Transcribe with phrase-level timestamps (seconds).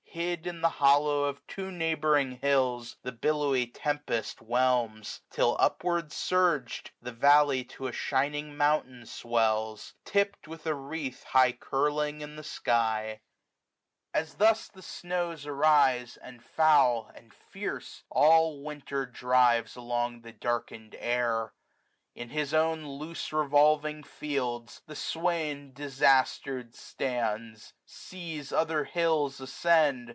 [0.13, 2.97] Hid in the hollow of two neighbouring hills.
[3.01, 6.91] The billowy tempest whelms; till, upward urg'd.
[7.01, 10.33] The valley to a shimng mountain swdls, B B \ i96 WINTER.
[10.33, 13.21] Tipt with a wreath high curling in the sky.
[14.13, 18.03] ajg As thus the snows arise; and foul, and fierce.
[18.09, 21.53] All Winter drives along the darkened air
[22.13, 30.09] j In his own loose ievolving fields, the swain Disaster'd stands; sees other hills ascend.